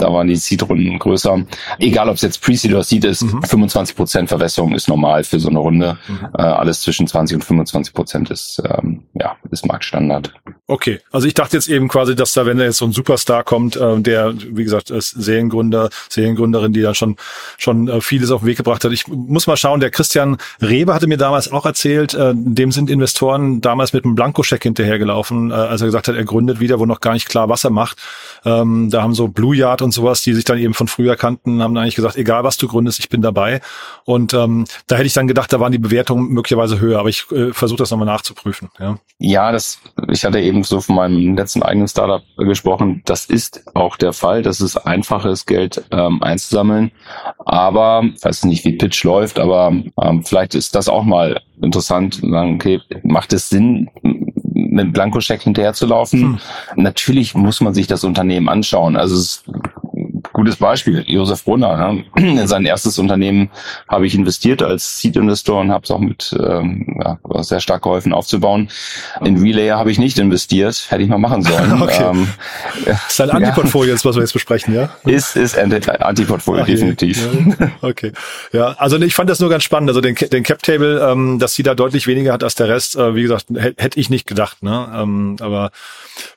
[0.00, 1.44] Da waren die Seed-Runden größer.
[1.80, 3.42] Egal, ob es jetzt Pre-Seed oder Seed ist, mhm.
[3.42, 5.98] 25 Prozent Verwässerung ist normal für so eine Runde.
[6.08, 6.28] Mhm.
[6.38, 7.92] Äh, alles zwischen 20 und 25
[8.22, 10.32] Prozent ist, ähm, ja, ist Marktstandard.
[10.66, 13.44] Okay, also ich dachte jetzt eben quasi, dass da, wenn da jetzt so ein Superstar
[13.44, 17.16] kommt, äh, der, wie gesagt, ist Seriengründer, Seriengründerin, die dann schon,
[17.58, 18.92] schon äh, vieles auf den Weg gebracht hat.
[18.92, 22.90] Ich muss mal schauen, der Christian Rebe hatte mir damals auch erzählt, äh, dem sind
[22.90, 26.86] Investoren damals mit einem Blankoscheck hinterhergelaufen, äh, als er gesagt hat, er gründet wieder, wo
[26.86, 27.98] noch gar nicht klar, was er macht.
[28.44, 31.62] Ähm, da haben so Blue Yard und sowas, die sich dann eben von früher kannten,
[31.62, 33.60] haben eigentlich gesagt, egal was du gründest, ich bin dabei.
[34.04, 37.30] Und ähm, da hätte ich dann gedacht, da waren die Bewertungen möglicherweise höher, aber ich
[37.30, 38.70] äh, versuche das nochmal nachzuprüfen.
[38.78, 38.98] Ja.
[39.18, 43.02] ja, das, ich hatte eben so von meinem letzten eigenen Startup gesprochen.
[43.04, 46.92] Das ist auch der Fall, dass es einfach ist, Geld ähm, einzusammeln.
[47.38, 52.16] Aber ich weiß nicht, wie Pitch läuft, aber ähm, vielleicht ist das auch mal interessant,
[52.16, 53.88] sagen, okay, macht es Sinn,
[54.52, 56.20] mit Blankoscheck hinterherzulaufen.
[56.20, 56.38] Hm.
[56.76, 58.96] Natürlich muss man sich das Unternehmen anschauen.
[58.96, 59.44] Also es
[60.32, 61.92] gutes Beispiel, Josef Brunner.
[61.92, 62.04] Ne?
[62.16, 63.50] In sein erstes Unternehmen
[63.88, 68.12] habe ich investiert als Seed-Investor und habe es auch mit ähm, ja, sehr stark geholfen
[68.12, 68.68] aufzubauen.
[69.24, 71.72] In Relayer habe ich nicht investiert, hätte ich mal machen sollen.
[71.82, 72.04] okay.
[72.04, 72.28] Ähm,
[73.08, 74.04] ist ein Antiportfolio, ja.
[74.04, 74.90] was wir jetzt besprechen, ja?
[75.04, 77.28] Ist, ist ein Antiportfolio, definitiv.
[77.58, 77.70] Ja.
[77.82, 78.12] Okay.
[78.52, 79.90] Ja, also ich fand das nur ganz spannend.
[79.90, 83.14] Also den, den Cap-Table, ähm, dass sie da deutlich weniger hat als der Rest, äh,
[83.14, 84.62] wie gesagt, hätte ich nicht gedacht.
[84.62, 84.88] Ne?
[84.94, 85.70] Ähm, aber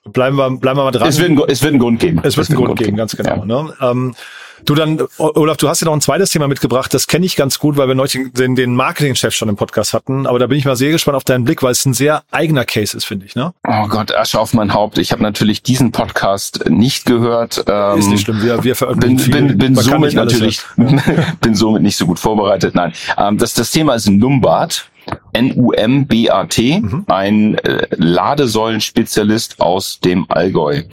[0.04, 1.08] bleiben wir, bleiben wir mal dran.
[1.08, 2.22] Es wird, ein, es wird einen Grund geben.
[2.24, 3.38] Es wird einen Grund, Grund geben, ganz genau.
[3.38, 3.46] Ja.
[3.46, 3.74] Ne?
[3.92, 4.16] Ähm,
[4.64, 7.60] du dann, Olaf, du hast ja noch ein zweites Thema mitgebracht, das kenne ich ganz
[7.60, 10.66] gut, weil wir neulich den, den Marketingchef schon im Podcast hatten, aber da bin ich
[10.66, 13.36] mal sehr gespannt auf deinen Blick, weil es ein sehr eigener Case ist, finde ich.
[13.36, 13.54] Ne?
[13.68, 14.98] Oh Gott, Asche auf mein Haupt.
[14.98, 17.66] Ich habe natürlich diesen Podcast nicht gehört.
[17.68, 20.62] Ähm, ist nicht schlimm, wir, wir veröffentlichen bin, bin, bin somit natürlich,
[21.42, 22.76] bin somit nicht so gut vorbereitet.
[22.76, 24.90] Nein, ähm, das, das Thema ist Numbart.
[25.36, 27.06] NUMBAT, mhm.
[27.08, 30.84] ein äh, Ladesäulenspezialist aus dem Allgäu,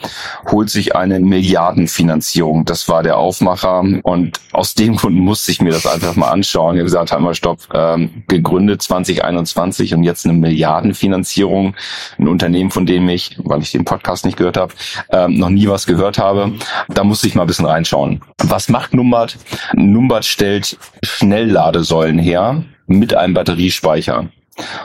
[0.50, 2.64] holt sich eine Milliardenfinanzierung.
[2.64, 6.74] Das war der Aufmacher und aus dem Grund musste ich mir das einfach mal anschauen.
[6.74, 11.74] Ich habe gesagt, halt mal stopp, ähm, gegründet 2021 und jetzt eine Milliardenfinanzierung.
[12.18, 14.74] Ein Unternehmen, von dem ich, weil ich den Podcast nicht gehört habe,
[15.10, 16.52] ähm, noch nie was gehört habe.
[16.88, 18.20] Da musste ich mal ein bisschen reinschauen.
[18.42, 19.38] Was macht Numbert?
[19.74, 24.28] Numbert stellt Schnellladesäulen her mit einem Batteriespeicher.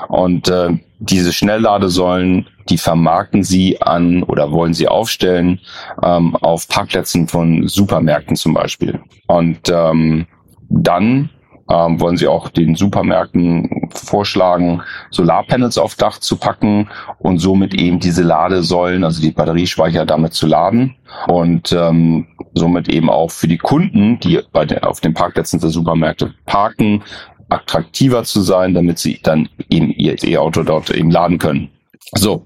[0.08, 5.60] Und äh, diese Schnellladesäulen, die vermarkten sie an oder wollen sie aufstellen
[6.04, 9.00] ähm, auf Parkplätzen von Supermärkten zum Beispiel.
[9.28, 10.26] Und ähm,
[10.70, 11.30] dann
[11.70, 14.82] ähm, wollen sie auch den Supermärkten vorschlagen,
[15.12, 20.48] Solarpanels auf Dach zu packen und somit eben diese Ladesäulen, also die Batteriespeicher damit zu
[20.48, 20.96] laden
[21.28, 25.70] und ähm, somit eben auch für die Kunden, die bei den, auf den Parkplätzen der
[25.70, 27.04] Supermärkte parken,
[27.50, 31.70] attraktiver zu sein, damit sie dann eben ihr E-Auto dort eben laden können.
[32.16, 32.46] So,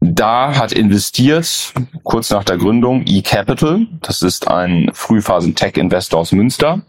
[0.00, 3.86] da hat investiert, kurz nach der Gründung, eCapital.
[4.00, 6.82] Das ist ein Frühphasen-Tech-Investor aus Münster.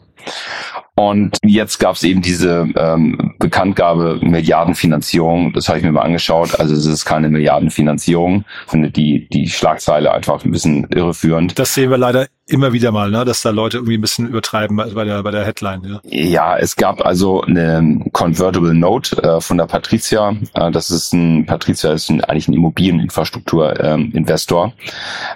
[0.95, 5.51] Und jetzt gab es eben diese ähm, Bekanntgabe Milliardenfinanzierung.
[5.53, 6.60] Das habe ich mir mal angeschaut.
[6.60, 8.45] Also es ist keine Milliardenfinanzierung.
[8.65, 11.58] Ich finde die, die Schlagzeile einfach ein bisschen irreführend.
[11.58, 13.25] Das sehen wir leider immer wieder mal, ne?
[13.25, 15.82] dass da Leute irgendwie ein bisschen übertreiben bei der, bei der Headline.
[15.84, 20.36] Ja, ja es gab also eine Convertible Note äh, von der Patricia.
[20.53, 24.73] Äh, das ist ein, Patricia ist ein, eigentlich ein Immobilieninfrastruktur-Investor.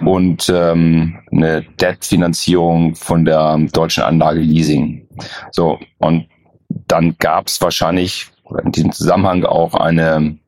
[0.00, 5.07] Ähm, und ähm, eine Debt-Finanzierung von der Deutschen Anlage Leasing.
[5.50, 6.28] So, und
[6.68, 8.28] dann gab es wahrscheinlich
[8.64, 10.38] in diesem Zusammenhang auch eine,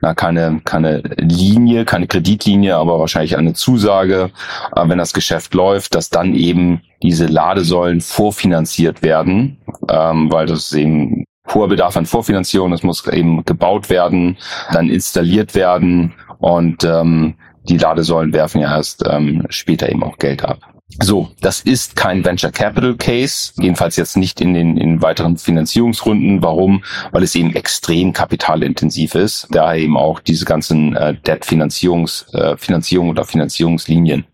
[0.00, 4.30] na, keine, keine Linie, keine Kreditlinie, aber wahrscheinlich eine Zusage,
[4.74, 9.58] äh, wenn das Geschäft läuft, dass dann eben diese Ladesäulen vorfinanziert werden,
[9.88, 14.36] ähm, weil das eben hoher Bedarf an Vorfinanzierung, das muss eben gebaut werden,
[14.72, 17.34] dann installiert werden und ähm,
[17.64, 20.58] die Ladesäulen werfen ja erst ähm, später eben auch Geld ab.
[21.00, 26.42] So, das ist kein Venture Capital Case, jedenfalls jetzt nicht in den in weiteren Finanzierungsrunden.
[26.42, 26.82] Warum?
[27.12, 33.10] Weil es eben extrem kapitalintensiv ist, da eben auch diese ganzen äh, Debt-Finanzierungs äh, Finanzierung
[33.10, 34.24] oder Finanzierungslinien.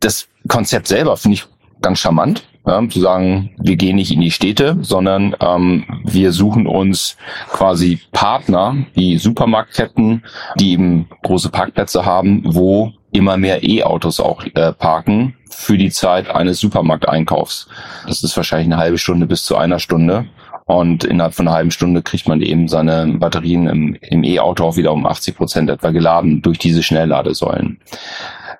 [0.00, 1.46] Das Konzept selber finde ich
[1.80, 6.66] ganz charmant ja, zu sagen, wir gehen nicht in die Städte, sondern ähm, wir suchen
[6.66, 7.16] uns
[7.48, 10.24] quasi Partner wie Supermarktketten,
[10.58, 16.30] die eben große Parkplätze haben, wo immer mehr E-Autos auch äh, parken für die Zeit
[16.30, 17.68] eines Supermarkteinkaufs.
[18.06, 20.26] Das ist wahrscheinlich eine halbe Stunde bis zu einer Stunde.
[20.66, 24.76] Und innerhalb von einer halben Stunde kriegt man eben seine Batterien im, im E-Auto auch
[24.76, 27.78] wieder um 80 Prozent etwa geladen durch diese Schnellladesäulen.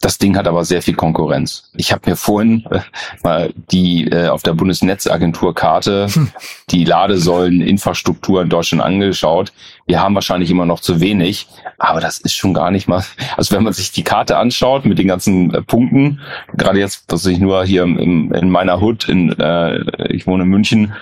[0.00, 1.70] Das Ding hat aber sehr viel Konkurrenz.
[1.74, 2.80] Ich habe mir vorhin äh,
[3.22, 6.30] mal die äh, auf der Bundesnetzagentur-Karte hm.
[6.70, 9.52] die Ladesäulen-Infrastruktur in Deutschland angeschaut.
[9.87, 13.04] Wir haben wahrscheinlich immer noch zu wenig, aber das ist schon gar nicht mal.
[13.37, 16.20] Also wenn man sich die Karte anschaut mit den ganzen äh, Punkten,
[16.56, 20.50] gerade jetzt, dass ich nur hier im, in meiner Hood, in, äh, ich wohne in
[20.50, 20.92] München,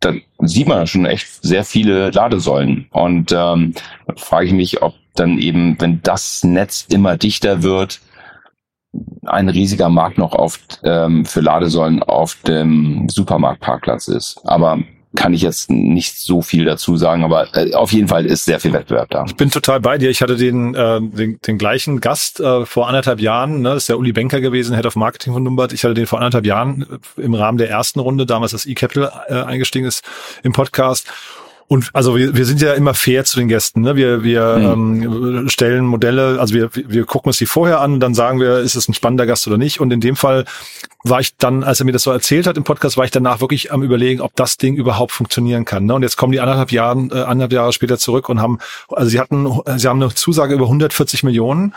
[0.00, 2.86] da sieht man schon echt sehr viele Ladesäulen.
[2.90, 3.74] Und ähm,
[4.16, 8.00] frage ich mich, ob dann eben, wenn das Netz immer dichter wird,
[9.26, 14.40] ein riesiger Markt noch oft ähm, für Ladesäulen auf dem Supermarktparkplatz ist.
[14.44, 14.78] Aber
[15.16, 18.60] kann ich jetzt nicht so viel dazu sagen, aber äh, auf jeden Fall ist sehr
[18.60, 19.24] viel Wettbewerb da.
[19.26, 20.08] Ich bin total bei dir.
[20.08, 23.88] Ich hatte den, äh, den, den gleichen Gast äh, vor anderthalb Jahren, ne, das ist
[23.88, 25.72] der Uli Benker gewesen, Head of Marketing von Numbert.
[25.72, 29.10] Ich hatte den vor anderthalb Jahren äh, im Rahmen der ersten Runde, damals das eCapital
[29.28, 30.04] äh, eingestiegen ist,
[30.44, 31.08] im Podcast.
[31.72, 33.82] Und also wir, wir sind ja immer fair zu den Gästen.
[33.82, 33.94] Ne?
[33.94, 35.04] Wir, wir mhm.
[35.04, 38.58] ähm, stellen Modelle, also wir, wir gucken uns die vorher an und dann sagen wir,
[38.58, 39.80] ist es ein spannender Gast oder nicht.
[39.80, 40.46] Und in dem Fall
[41.04, 43.40] war ich dann, als er mir das so erzählt hat im Podcast, war ich danach
[43.40, 45.84] wirklich am überlegen, ob das Ding überhaupt funktionieren kann.
[45.86, 45.94] Ne?
[45.94, 49.20] Und jetzt kommen die anderthalb Jahre, äh, anderthalb Jahre später zurück und haben, also sie
[49.20, 51.72] hatten, sie haben eine Zusage über 140 Millionen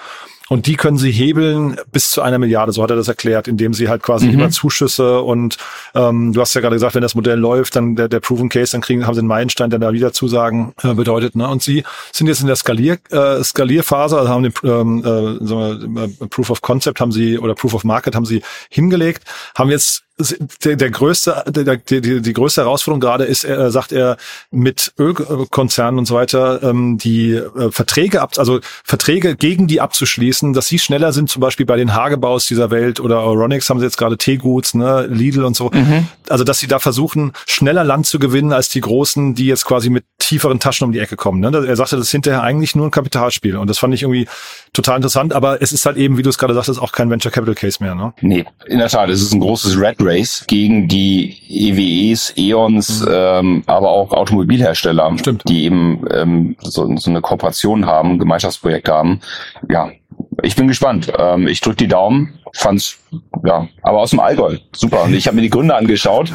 [0.50, 3.74] und die können sie hebeln bis zu einer Milliarde, so hat er das erklärt, indem
[3.74, 4.34] sie halt quasi mhm.
[4.34, 5.58] über Zuschüsse und
[5.96, 8.74] ähm, du hast ja gerade gesagt, wenn das Modell läuft, dann der, der Proven Case,
[8.74, 11.36] dann kriegen, haben sie einen Meilenstein, der da wieder Zusagen äh, bedeutet.
[11.36, 11.48] Ne?
[11.48, 15.96] Und sie sind jetzt in der Skalier, äh, Skalierphase, also haben den ähm, äh, sagen
[15.96, 19.24] wir, äh, Proof of Concept haben sie oder Proof of Market haben sie hingelegt,
[19.56, 20.04] haben jetzt
[20.64, 24.18] der, der größte, der, die, die, die größte Herausforderung gerade ist, er, sagt er,
[24.52, 30.54] mit Ölkonzernen und so weiter, ähm, die äh, Verträge ab, also Verträge gegen die abzuschließen,
[30.54, 33.86] dass sie schneller sind, zum Beispiel bei den Hagebaus dieser Welt oder Euronics haben sie
[33.86, 35.72] jetzt gerade Teeguts, ne, Lidl und so.
[35.74, 36.08] Mhm.
[36.30, 39.90] Also, dass sie da versuchen, schneller Land zu gewinnen als die Großen, die jetzt quasi
[39.90, 41.40] mit tieferen Taschen um die Ecke kommen.
[41.40, 41.66] Ne?
[41.68, 43.58] Er sagte, das ist hinterher eigentlich nur ein Kapitalspiel.
[43.58, 44.28] Und das fand ich irgendwie
[44.72, 45.34] total interessant.
[45.34, 47.84] Aber es ist halt eben, wie du es gerade sagtest, auch kein Venture Capital Case
[47.84, 47.94] mehr.
[47.94, 48.14] Ne?
[48.22, 49.10] Nee, in der Tat.
[49.10, 53.12] Es ist ein großes Red Race gegen die EWEs, E.ONs, mhm.
[53.12, 55.44] ähm, aber auch Automobilhersteller, Stimmt.
[55.48, 59.22] die eben ähm, so, so eine Kooperation haben, Gemeinschaftsprojekt haben.
[59.70, 59.92] Ja,
[60.42, 61.12] ich bin gespannt.
[61.18, 62.40] Ähm, ich drücke die Daumen.
[62.56, 63.00] Fand's
[63.44, 64.58] ja, aber aus dem Allgäu.
[64.76, 65.04] Super.
[65.04, 66.32] Und ich habe mir die Gründe angeschaut.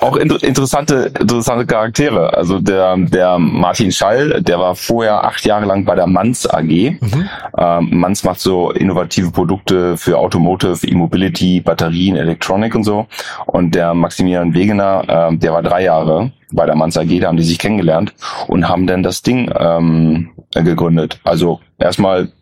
[0.00, 2.34] Auch inter interessante, interessante Charaktere.
[2.34, 6.62] Also der, der Martin Schall, der war vorher acht Jahre lang bei der Manz AG.
[6.62, 7.28] Mhm.
[7.56, 13.06] Ähm, Manz macht so innovative Produkte für Automotive, E-Mobility, Batterien, Elektronik und so.
[13.46, 17.36] Und der Maximilian Wegener, äh, der war drei Jahre bei der Manz AG, da haben
[17.36, 18.12] die sich kennengelernt
[18.48, 21.20] und haben dann das Ding ähm, gegründet.
[21.22, 22.32] Also erstmal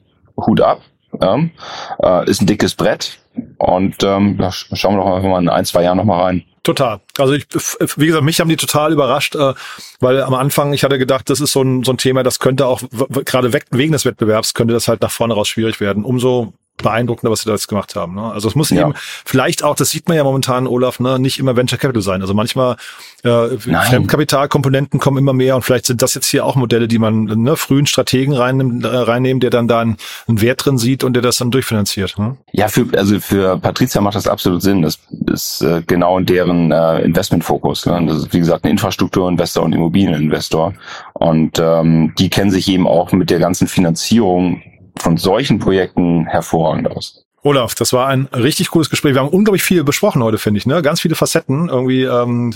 [0.47, 0.81] Hut ab.
[1.21, 1.39] Ja.
[2.03, 3.19] Äh, ist ein dickes Brett
[3.59, 6.45] und ähm, ja, schauen wir doch einfach mal in ein, zwei Jahren nochmal rein.
[6.63, 7.01] Total.
[7.17, 7.47] Also ich,
[7.97, 9.55] wie gesagt, mich haben die total überrascht, äh,
[10.01, 12.67] weil am Anfang ich hatte gedacht, das ist so ein, so ein Thema, das könnte
[12.67, 12.83] auch
[13.25, 16.05] gerade wegen des Wettbewerbs könnte das halt nach vorne raus schwierig werden.
[16.05, 18.15] Umso beeindruckender, was sie da jetzt gemacht haben.
[18.15, 18.23] Ne?
[18.33, 18.83] Also es muss ja.
[18.83, 22.21] eben vielleicht auch, das sieht man ja momentan, Olaf, ne, nicht immer Venture Capital sein.
[22.23, 22.77] Also manchmal
[23.25, 27.25] äh, Fremdkapitalkomponenten kommen immer mehr und vielleicht sind das jetzt hier auch Modelle, die man
[27.25, 31.15] ne, frühen Strategen reinnimmt, äh, reinnehmen, der dann da einen, einen, Wert drin sieht und
[31.15, 32.19] der das dann durchfinanziert.
[32.19, 32.37] Ne?
[32.53, 34.83] Ja, für, also für Patricia macht das absolut Sinn.
[34.83, 37.87] Das ist äh, genau in deren äh, Investmentfokus.
[37.87, 38.07] Ne?
[38.07, 40.75] Das ist wie gesagt ein Infrastrukturinvestor und Immobilieninvestor.
[41.15, 44.63] Und ähm, die kennen sich eben auch mit der ganzen Finanzierung
[45.03, 47.25] von solchen Projekten hervorragend aus.
[47.43, 49.15] Olaf, das war ein richtig cooles Gespräch.
[49.15, 50.67] Wir haben unglaublich viel besprochen heute, finde ich.
[50.67, 50.83] Ne?
[50.83, 52.53] Ganz viele Facetten, irgendwie ähm,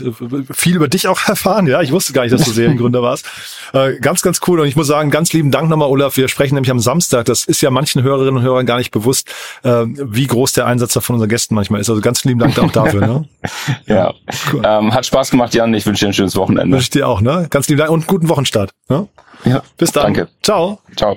[0.52, 1.68] viel über dich auch erfahren.
[1.68, 3.26] Ja, ich wusste gar nicht, dass du Seriengründer warst.
[3.72, 4.59] Äh, ganz, ganz cool.
[4.61, 6.16] Und ich muss sagen, ganz lieben Dank nochmal, Olaf.
[6.16, 7.26] Wir sprechen nämlich am Samstag.
[7.26, 10.94] Das ist ja manchen Hörerinnen und Hörern gar nicht bewusst, äh, wie groß der Einsatz
[10.94, 11.88] da von unseren Gästen manchmal ist.
[11.88, 13.07] Also ganz lieben Dank auch dafür.
[13.07, 13.28] Ne?
[13.87, 14.12] ja,
[14.52, 14.62] cool.
[14.64, 15.72] ähm, hat Spaß gemacht, Jan.
[15.74, 16.74] Ich wünsche dir ein schönes Wochenende.
[16.74, 17.20] Wünsche ich dir auch.
[17.20, 17.46] Ne?
[17.50, 18.72] Ganz lieben Dank und guten Wochenstart.
[18.88, 19.07] Ne?
[19.44, 20.12] Ja, bis dann.
[20.12, 20.28] Danke.
[20.42, 20.81] Ciao.
[20.96, 21.16] Ciao.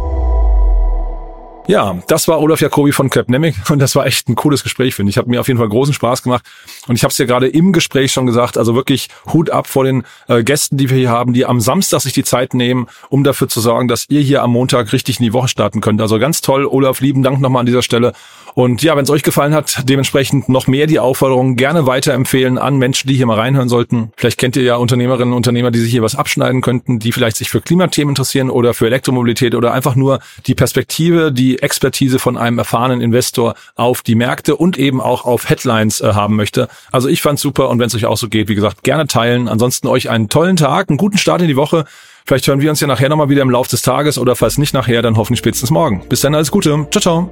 [1.71, 5.09] Ja, das war Olaf Jacobi von Capnemic und das war echt ein cooles Gespräch, finde
[5.09, 5.17] ich.
[5.17, 6.43] Hat mir auf jeden Fall großen Spaß gemacht
[6.89, 9.85] und ich habe es ja gerade im Gespräch schon gesagt, also wirklich Hut ab vor
[9.85, 13.23] den äh, Gästen, die wir hier haben, die am Samstag sich die Zeit nehmen, um
[13.23, 16.01] dafür zu sorgen, dass ihr hier am Montag richtig in die Woche starten könnt.
[16.01, 18.11] Also ganz toll, Olaf, lieben Dank nochmal an dieser Stelle.
[18.53, 22.77] Und ja, wenn es euch gefallen hat, dementsprechend noch mehr die Aufforderung gerne weiterempfehlen an
[22.77, 24.11] Menschen, die hier mal reinhören sollten.
[24.17, 27.37] Vielleicht kennt ihr ja Unternehmerinnen und Unternehmer, die sich hier was abschneiden könnten, die vielleicht
[27.37, 32.37] sich für Klimathemen interessieren oder für Elektromobilität oder einfach nur die Perspektive, die Expertise von
[32.37, 36.67] einem erfahrenen Investor auf die Märkte und eben auch auf Headlines äh, haben möchte.
[36.91, 39.47] Also ich fand's super und wenn es euch auch so geht, wie gesagt, gerne teilen.
[39.47, 41.85] Ansonsten euch einen tollen Tag, einen guten Start in die Woche.
[42.25, 44.73] Vielleicht hören wir uns ja nachher nochmal wieder im Laufe des Tages oder falls nicht
[44.73, 46.03] nachher, dann hoffentlich spätestens morgen.
[46.07, 46.87] Bis dann, alles Gute.
[46.91, 47.31] Ciao, ciao.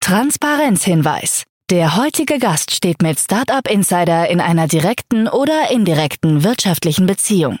[0.00, 1.44] Transparenzhinweis.
[1.70, 7.60] Der heutige Gast steht mit Startup Insider in einer direkten oder indirekten wirtschaftlichen Beziehung.